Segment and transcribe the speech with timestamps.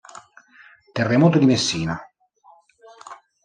[0.93, 2.01] Terremoto di Messina